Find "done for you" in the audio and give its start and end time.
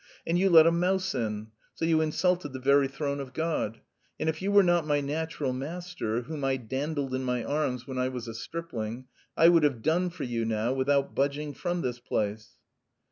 9.83-10.43